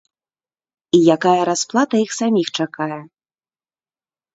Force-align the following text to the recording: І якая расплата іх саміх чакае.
І 0.99 1.01
якая 1.17 1.41
расплата 1.51 1.95
іх 2.07 2.11
саміх 2.19 2.47
чакае. 2.61 3.01